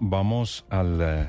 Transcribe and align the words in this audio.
Vamos 0.00 0.64
al 0.70 0.98
eh, 1.02 1.28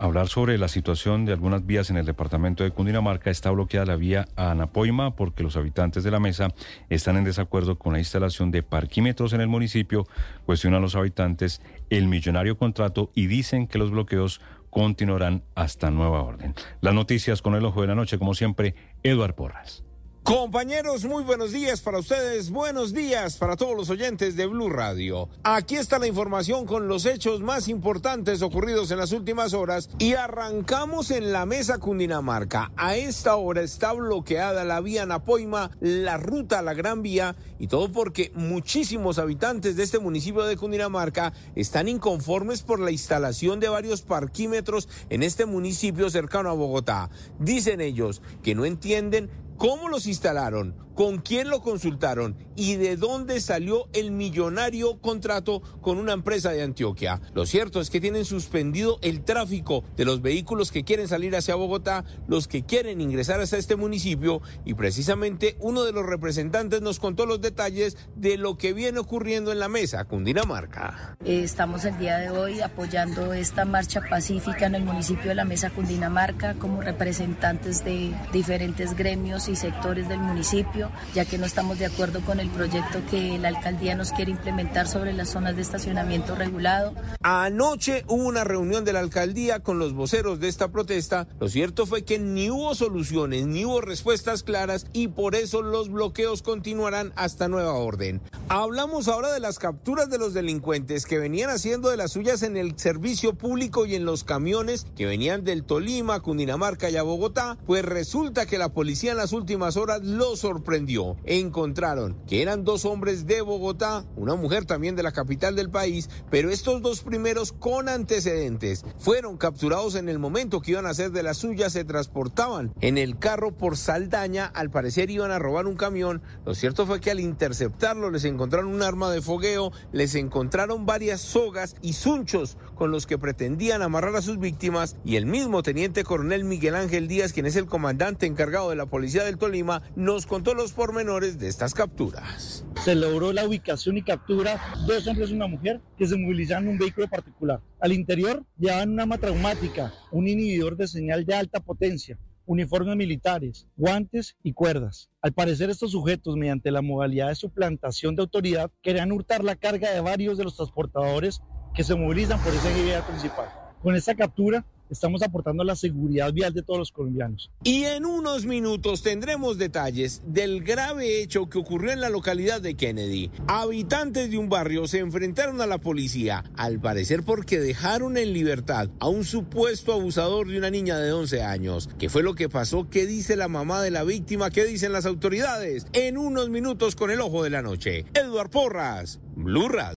hablar 0.00 0.26
sobre 0.26 0.58
la 0.58 0.66
situación 0.66 1.24
de 1.24 1.32
algunas 1.32 1.64
vías 1.64 1.90
en 1.90 1.96
el 1.96 2.06
departamento 2.06 2.64
de 2.64 2.72
Cundinamarca. 2.72 3.30
Está 3.30 3.52
bloqueada 3.52 3.86
la 3.86 3.94
vía 3.94 4.26
a 4.34 4.50
Anapoima 4.50 5.14
porque 5.14 5.44
los 5.44 5.56
habitantes 5.56 6.02
de 6.02 6.10
la 6.10 6.18
mesa 6.18 6.48
están 6.90 7.16
en 7.18 7.22
desacuerdo 7.22 7.78
con 7.78 7.92
la 7.92 8.00
instalación 8.00 8.50
de 8.50 8.64
parquímetros 8.64 9.32
en 9.32 9.42
el 9.42 9.46
municipio. 9.46 10.08
Cuestionan 10.44 10.82
los 10.82 10.96
habitantes 10.96 11.62
el 11.88 12.08
millonario 12.08 12.58
contrato 12.58 13.12
y 13.14 13.28
dicen 13.28 13.68
que 13.68 13.78
los 13.78 13.92
bloqueos 13.92 14.40
continuarán 14.70 15.44
hasta 15.54 15.92
nueva 15.92 16.22
orden. 16.22 16.56
Las 16.80 16.94
noticias 16.94 17.42
con 17.42 17.54
el 17.54 17.64
ojo 17.64 17.82
de 17.82 17.86
la 17.86 17.94
noche, 17.94 18.18
como 18.18 18.34
siempre, 18.34 18.74
Eduard 19.04 19.36
Porras. 19.36 19.84
Compañeros, 20.28 21.06
muy 21.06 21.24
buenos 21.24 21.52
días 21.52 21.80
para 21.80 22.00
ustedes, 22.00 22.50
buenos 22.50 22.92
días 22.92 23.38
para 23.38 23.56
todos 23.56 23.74
los 23.74 23.88
oyentes 23.88 24.36
de 24.36 24.44
Blue 24.44 24.68
Radio. 24.68 25.30
Aquí 25.42 25.76
está 25.76 25.98
la 25.98 26.06
información 26.06 26.66
con 26.66 26.86
los 26.86 27.06
hechos 27.06 27.40
más 27.40 27.66
importantes 27.66 28.42
ocurridos 28.42 28.90
en 28.90 28.98
las 28.98 29.12
últimas 29.12 29.54
horas 29.54 29.88
y 29.98 30.12
arrancamos 30.12 31.10
en 31.12 31.32
la 31.32 31.46
mesa 31.46 31.78
Cundinamarca. 31.78 32.72
A 32.76 32.94
esta 32.96 33.36
hora 33.36 33.62
está 33.62 33.94
bloqueada 33.94 34.66
la 34.66 34.82
vía 34.82 35.06
Napoima, 35.06 35.70
la 35.80 36.18
ruta 36.18 36.58
a 36.58 36.62
la 36.62 36.74
Gran 36.74 37.00
Vía 37.00 37.34
y 37.58 37.68
todo 37.68 37.90
porque 37.90 38.30
muchísimos 38.34 39.18
habitantes 39.18 39.76
de 39.76 39.82
este 39.82 39.98
municipio 39.98 40.42
de 40.42 40.58
Cundinamarca 40.58 41.32
están 41.54 41.88
inconformes 41.88 42.60
por 42.60 42.80
la 42.80 42.90
instalación 42.90 43.60
de 43.60 43.70
varios 43.70 44.02
parquímetros 44.02 44.90
en 45.08 45.22
este 45.22 45.46
municipio 45.46 46.10
cercano 46.10 46.50
a 46.50 46.52
Bogotá. 46.52 47.08
Dicen 47.38 47.80
ellos 47.80 48.20
que 48.42 48.54
no 48.54 48.66
entienden 48.66 49.47
cómo 49.58 49.88
los 49.88 50.06
instalaron, 50.06 50.74
con 50.98 51.18
quién 51.18 51.48
lo 51.48 51.62
consultaron 51.62 52.34
y 52.56 52.74
de 52.74 52.96
dónde 52.96 53.40
salió 53.40 53.86
el 53.92 54.10
millonario 54.10 55.00
contrato 55.00 55.62
con 55.80 55.96
una 55.96 56.12
empresa 56.12 56.50
de 56.50 56.64
Antioquia. 56.64 57.20
Lo 57.34 57.46
cierto 57.46 57.80
es 57.80 57.88
que 57.88 58.00
tienen 58.00 58.24
suspendido 58.24 58.98
el 59.00 59.22
tráfico 59.22 59.84
de 59.96 60.04
los 60.04 60.22
vehículos 60.22 60.72
que 60.72 60.82
quieren 60.82 61.06
salir 61.06 61.36
hacia 61.36 61.54
Bogotá, 61.54 62.04
los 62.26 62.48
que 62.48 62.64
quieren 62.64 63.00
ingresar 63.00 63.40
hasta 63.40 63.58
este 63.58 63.76
municipio 63.76 64.42
y 64.64 64.74
precisamente 64.74 65.56
uno 65.60 65.84
de 65.84 65.92
los 65.92 66.04
representantes 66.04 66.82
nos 66.82 66.98
contó 66.98 67.26
los 67.26 67.40
detalles 67.40 67.96
de 68.16 68.36
lo 68.36 68.58
que 68.58 68.72
viene 68.72 68.98
ocurriendo 68.98 69.52
en 69.52 69.60
la 69.60 69.68
mesa 69.68 70.04
Cundinamarca. 70.04 71.16
Estamos 71.24 71.84
el 71.84 71.96
día 71.98 72.18
de 72.18 72.30
hoy 72.30 72.60
apoyando 72.60 73.32
esta 73.34 73.64
marcha 73.64 74.00
pacífica 74.10 74.66
en 74.66 74.74
el 74.74 74.82
municipio 74.82 75.28
de 75.28 75.36
la 75.36 75.44
mesa 75.44 75.70
Cundinamarca 75.70 76.54
como 76.54 76.80
representantes 76.80 77.84
de 77.84 78.12
diferentes 78.32 78.96
gremios 78.96 79.48
y 79.48 79.54
sectores 79.54 80.08
del 80.08 80.18
municipio, 80.18 80.87
ya 81.14 81.24
que 81.24 81.38
no 81.38 81.46
estamos 81.46 81.78
de 81.78 81.86
acuerdo 81.86 82.20
con 82.22 82.40
el 82.40 82.48
proyecto 82.50 83.00
que 83.10 83.38
la 83.38 83.48
alcaldía 83.48 83.94
nos 83.94 84.12
quiere 84.12 84.30
implementar 84.30 84.88
sobre 84.88 85.12
las 85.12 85.30
zonas 85.30 85.56
de 85.56 85.62
estacionamiento 85.62 86.34
regulado. 86.34 86.94
Anoche 87.22 88.04
hubo 88.08 88.24
una 88.24 88.44
reunión 88.44 88.84
de 88.84 88.92
la 88.92 89.00
alcaldía 89.00 89.60
con 89.60 89.78
los 89.78 89.92
voceros 89.92 90.40
de 90.40 90.48
esta 90.48 90.68
protesta. 90.68 91.26
Lo 91.40 91.48
cierto 91.48 91.86
fue 91.86 92.04
que 92.04 92.18
ni 92.18 92.50
hubo 92.50 92.74
soluciones, 92.74 93.46
ni 93.46 93.64
hubo 93.64 93.80
respuestas 93.80 94.42
claras 94.42 94.86
y 94.92 95.08
por 95.08 95.34
eso 95.34 95.62
los 95.62 95.90
bloqueos 95.90 96.42
continuarán 96.42 97.12
hasta 97.16 97.48
nueva 97.48 97.74
orden. 97.74 98.20
Hablamos 98.48 99.08
ahora 99.08 99.32
de 99.32 99.40
las 99.40 99.58
capturas 99.58 100.10
de 100.10 100.18
los 100.18 100.34
delincuentes 100.34 101.06
que 101.06 101.18
venían 101.18 101.50
haciendo 101.50 101.90
de 101.90 101.96
las 101.96 102.12
suyas 102.12 102.42
en 102.42 102.56
el 102.56 102.78
servicio 102.78 103.34
público 103.34 103.86
y 103.86 103.94
en 103.94 104.04
los 104.04 104.24
camiones 104.24 104.86
que 104.96 105.06
venían 105.06 105.44
del 105.44 105.64
Tolima, 105.64 106.20
Cundinamarca 106.20 106.90
y 106.90 106.96
a 106.96 107.02
Bogotá, 107.02 107.58
pues 107.66 107.84
resulta 107.84 108.46
que 108.46 108.58
la 108.58 108.70
policía 108.70 109.12
en 109.12 109.18
las 109.18 109.32
últimas 109.32 109.76
horas 109.76 110.02
lo 110.02 110.36
sorprendió. 110.36 110.77
Encontraron 111.24 112.16
que 112.26 112.42
eran 112.42 112.64
dos 112.64 112.84
hombres 112.84 113.26
de 113.26 113.40
Bogotá, 113.42 114.04
una 114.16 114.34
mujer 114.34 114.64
también 114.64 114.96
de 114.96 115.02
la 115.02 115.12
capital 115.12 115.56
del 115.56 115.70
país, 115.70 116.08
pero 116.30 116.50
estos 116.50 116.82
dos 116.82 117.00
primeros 117.00 117.52
con 117.52 117.88
antecedentes 117.88 118.84
fueron 118.98 119.36
capturados 119.36 119.94
en 119.94 120.08
el 120.08 120.18
momento 120.18 120.60
que 120.60 120.72
iban 120.72 120.86
a 120.86 120.90
hacer 120.90 121.10
de 121.10 121.22
las 121.22 121.38
suyas, 121.38 121.72
se 121.72 121.84
transportaban 121.84 122.72
en 122.80 122.98
el 122.98 123.18
carro 123.18 123.56
por 123.56 123.76
Saldaña, 123.76 124.46
al 124.46 124.70
parecer 124.70 125.10
iban 125.10 125.30
a 125.30 125.38
robar 125.38 125.66
un 125.66 125.76
camión. 125.76 126.22
Lo 126.44 126.54
cierto 126.54 126.86
fue 126.86 127.00
que 127.00 127.10
al 127.10 127.20
interceptarlo 127.20 128.10
les 128.10 128.24
encontraron 128.24 128.72
un 128.72 128.82
arma 128.82 129.10
de 129.10 129.22
fogueo, 129.22 129.72
les 129.92 130.14
encontraron 130.14 130.86
varias 130.86 131.20
sogas 131.20 131.76
y 131.82 131.94
sunchos 131.94 132.56
con 132.74 132.90
los 132.90 133.06
que 133.06 133.18
pretendían 133.18 133.82
amarrar 133.82 134.14
a 134.16 134.22
sus 134.22 134.38
víctimas 134.38 134.96
y 135.04 135.16
el 135.16 135.26
mismo 135.26 135.62
teniente 135.62 136.04
coronel 136.04 136.44
Miguel 136.44 136.74
Ángel 136.74 137.08
Díaz, 137.08 137.32
quien 137.32 137.46
es 137.46 137.56
el 137.56 137.66
comandante 137.66 138.26
encargado 138.26 138.70
de 138.70 138.76
la 138.76 138.86
policía 138.86 139.24
del 139.24 139.38
Tolima, 139.38 139.82
nos 139.96 140.26
contó 140.26 140.54
los 140.54 140.67
pormenores 140.72 141.38
de 141.38 141.48
estas 141.48 141.74
capturas. 141.74 142.64
Se 142.84 142.94
logró 142.94 143.32
la 143.32 143.46
ubicación 143.46 143.96
y 143.96 144.02
captura 144.02 144.60
dos 144.86 145.06
hombres 145.06 145.30
y 145.30 145.34
una 145.34 145.46
mujer 145.46 145.80
que 145.96 146.06
se 146.06 146.16
movilizaron 146.16 146.64
en 146.64 146.70
un 146.70 146.78
vehículo 146.78 147.08
particular. 147.08 147.60
Al 147.80 147.92
interior 147.92 148.44
llevaban 148.58 148.90
una 148.90 149.02
arma 149.02 149.18
traumática, 149.18 149.92
un 150.10 150.28
inhibidor 150.28 150.76
de 150.76 150.88
señal 150.88 151.24
de 151.24 151.34
alta 151.34 151.60
potencia, 151.60 152.18
uniformes 152.46 152.96
militares, 152.96 153.68
guantes 153.76 154.36
y 154.42 154.52
cuerdas. 154.52 155.10
Al 155.20 155.32
parecer 155.32 155.70
estos 155.70 155.92
sujetos, 155.92 156.36
mediante 156.36 156.70
la 156.70 156.82
modalidad 156.82 157.28
de 157.28 157.34
suplantación 157.34 158.16
de 158.16 158.22
autoridad, 158.22 158.70
querían 158.82 159.12
hurtar 159.12 159.44
la 159.44 159.56
carga 159.56 159.90
de 159.90 160.00
varios 160.00 160.38
de 160.38 160.44
los 160.44 160.56
transportadores 160.56 161.40
que 161.74 161.84
se 161.84 161.94
movilizan 161.94 162.40
por 162.40 162.54
esa 162.54 162.70
vía 162.70 163.06
principal. 163.06 163.48
Con 163.82 163.94
esta 163.94 164.14
captura 164.14 164.64
estamos 164.90 165.22
aportando 165.22 165.64
la 165.64 165.76
seguridad 165.76 166.32
vial 166.32 166.52
de 166.52 166.62
todos 166.62 166.78
los 166.78 166.92
colombianos. 166.92 167.50
Y 167.64 167.84
en 167.84 168.04
unos 168.04 168.46
minutos 168.46 169.02
tendremos 169.02 169.58
detalles 169.58 170.22
del 170.26 170.62
grave 170.62 171.22
hecho 171.22 171.48
que 171.48 171.58
ocurrió 171.58 171.92
en 171.92 172.00
la 172.00 172.10
localidad 172.10 172.60
de 172.60 172.74
Kennedy. 172.74 173.30
Habitantes 173.46 174.30
de 174.30 174.38
un 174.38 174.48
barrio 174.48 174.86
se 174.86 174.98
enfrentaron 174.98 175.60
a 175.60 175.66
la 175.66 175.78
policía, 175.78 176.44
al 176.56 176.80
parecer 176.80 177.22
porque 177.22 177.60
dejaron 177.60 178.16
en 178.16 178.32
libertad 178.32 178.88
a 179.00 179.08
un 179.08 179.24
supuesto 179.24 179.92
abusador 179.92 180.48
de 180.48 180.58
una 180.58 180.70
niña 180.70 180.98
de 180.98 181.12
11 181.12 181.42
años. 181.42 181.88
¿Qué 181.98 182.08
fue 182.08 182.22
lo 182.22 182.34
que 182.34 182.48
pasó? 182.48 182.88
¿Qué 182.90 183.06
dice 183.06 183.36
la 183.36 183.48
mamá 183.48 183.82
de 183.82 183.90
la 183.90 184.04
víctima? 184.04 184.50
¿Qué 184.50 184.64
dicen 184.64 184.92
las 184.92 185.06
autoridades? 185.06 185.86
En 185.92 186.18
unos 186.18 186.50
minutos 186.50 186.96
con 186.96 187.10
el 187.10 187.20
ojo 187.20 187.42
de 187.42 187.50
la 187.50 187.62
noche. 187.62 188.04
Eduard 188.14 188.50
Porras, 188.50 189.20
Blue 189.36 189.68
Radio. 189.68 189.86